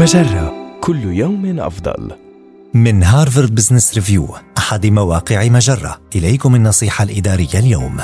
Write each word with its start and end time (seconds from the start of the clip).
مجرة 0.00 0.78
كل 0.80 1.04
يوم 1.04 1.60
أفضل. 1.60 2.10
من 2.74 3.02
هارفارد 3.02 3.54
بزنس 3.54 3.94
ريفيو 3.94 4.28
أحد 4.58 4.86
مواقع 4.86 5.48
مجرة 5.48 6.00
إليكم 6.16 6.54
النصيحة 6.54 7.04
الإدارية 7.04 7.58
اليوم 7.58 7.96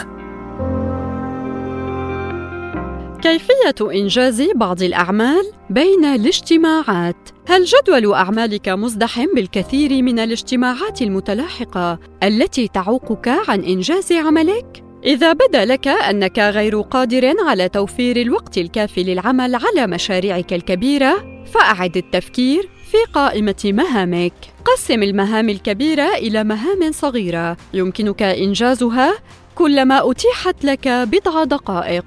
كيفية 3.23 4.01
إنجاز 4.01 4.43
بعض 4.57 4.83
الأعمال 4.83 5.53
بين 5.71 6.05
الاجتماعات 6.05 7.29
هل 7.49 7.65
جدول 7.65 8.15
أعمالك 8.15 8.69
مزدحم 8.69 9.27
بالكثير 9.35 10.03
من 10.03 10.19
الاجتماعات 10.19 11.03
المتلاحقة 11.03 11.99
التي 12.23 12.69
تعوقك 12.69 13.29
عن 13.49 13.61
إنجاز 13.61 14.13
عملك؟ 14.13 14.85
إذا 15.05 15.33
بدا 15.33 15.65
لك 15.65 15.89
أنك 15.89 16.39
غير 16.39 16.81
قادر 16.81 17.33
على 17.47 17.69
توفير 17.69 18.17
الوقت 18.17 18.59
الكافي 18.59 19.03
للعمل 19.03 19.55
على 19.55 19.87
مشاريعك 19.87 20.53
الكبيرة، 20.53 21.36
فأعد 21.47 21.97
التفكير 21.97 22.69
في 22.91 23.13
قائمة 23.13 23.63
مهامك. 23.65 24.33
قسم 24.65 25.03
المهام 25.03 25.49
الكبيرة 25.49 26.15
إلى 26.15 26.45
مهام 26.45 26.93
صغيرة 26.93 27.57
يمكنك 27.75 28.23
إنجازها 28.23 29.15
كلما 29.55 30.11
أتيحت 30.11 30.65
لك 30.65 30.89
بضع 30.89 31.45
دقائق، 31.45 32.05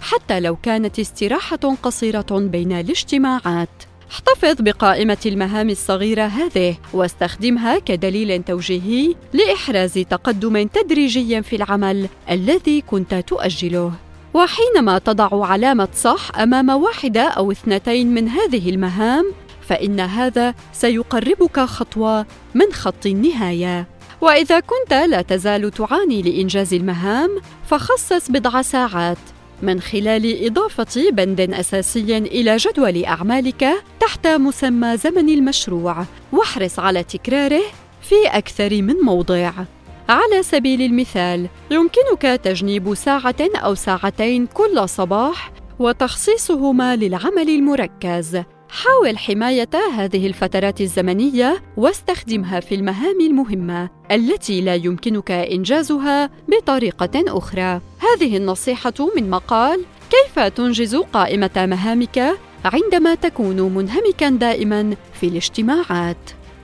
حتى 0.00 0.40
لو 0.40 0.56
كانت 0.56 0.98
استراحة 0.98 1.76
قصيرة 1.82 2.26
بين 2.30 2.72
الاجتماعات. 2.72 3.68
احتفظ 4.10 4.56
بقائمة 4.60 5.18
المهام 5.26 5.70
الصغيرة 5.70 6.22
هذه 6.22 6.76
واستخدمها 6.92 7.78
كدليل 7.78 8.42
توجيهي 8.42 9.14
لإحراز 9.32 9.92
تقدم 9.94 10.66
تدريجي 10.66 11.42
في 11.42 11.56
العمل 11.56 12.08
الذي 12.30 12.80
كنت 12.80 13.14
تؤجله. 13.14 13.92
وحينما 14.34 14.98
تضع 14.98 15.46
علامة 15.46 15.88
صح 15.94 16.38
أمام 16.38 16.68
واحدة 16.68 17.22
أو 17.22 17.52
اثنتين 17.52 18.14
من 18.14 18.28
هذه 18.28 18.70
المهام، 18.70 19.32
فإن 19.68 20.00
هذا 20.00 20.54
سيقربك 20.72 21.60
خطوة 21.60 22.26
من 22.54 22.72
خط 22.72 23.06
النهاية. 23.06 23.86
وإذا 24.20 24.60
كنت 24.60 24.92
لا 24.92 25.22
تزال 25.22 25.70
تعاني 25.70 26.22
لإنجاز 26.22 26.74
المهام، 26.74 27.30
فخصص 27.66 28.30
بضع 28.30 28.62
ساعات 28.62 29.18
من 29.62 29.80
خلال 29.80 30.46
إضافة 30.46 31.10
بند 31.10 31.40
أساسي 31.40 32.18
إلى 32.18 32.56
جدول 32.56 33.04
أعمالك 33.04 33.68
تحت 34.00 34.26
مسمى 34.26 34.96
زمن 34.96 35.28
المشروع، 35.28 36.04
واحرص 36.32 36.78
على 36.78 37.02
تكراره 37.02 37.62
في 38.02 38.14
أكثر 38.26 38.82
من 38.82 38.94
موضع. 38.94 39.52
على 40.08 40.42
سبيل 40.42 40.82
المثال، 40.82 41.48
يمكنك 41.70 42.40
تجنيب 42.44 42.94
ساعة 42.94 43.34
أو 43.40 43.74
ساعتين 43.74 44.46
كل 44.46 44.88
صباح 44.88 45.52
وتخصيصهما 45.78 46.96
للعمل 46.96 47.48
المركز 47.48 48.42
حاول 48.70 49.18
حماية 49.18 49.70
هذه 49.96 50.26
الفترات 50.26 50.80
الزمنية 50.80 51.62
واستخدمها 51.76 52.60
في 52.60 52.74
المهام 52.74 53.20
المهمة 53.20 53.90
التي 54.10 54.60
لا 54.60 54.74
يمكنك 54.74 55.30
إنجازها 55.30 56.30
بطريقة 56.48 57.24
أخرى. 57.38 57.80
هذه 57.98 58.36
النصيحة 58.36 58.94
من 59.16 59.30
مقال 59.30 59.84
كيف 60.10 60.38
تنجز 60.38 60.96
قائمة 60.96 61.50
مهامك 61.56 62.38
عندما 62.64 63.14
تكون 63.14 63.60
منهمكا 63.60 64.28
دائما 64.28 64.96
في 65.20 65.28
الاجتماعات. 65.28 66.43